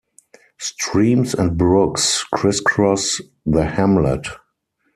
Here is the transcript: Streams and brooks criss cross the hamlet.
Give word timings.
Streams 0.57 1.35
and 1.35 1.59
brooks 1.59 2.23
criss 2.31 2.59
cross 2.59 3.21
the 3.45 3.65
hamlet. 3.65 4.25